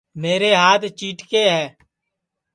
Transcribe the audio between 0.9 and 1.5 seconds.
چِیٹکے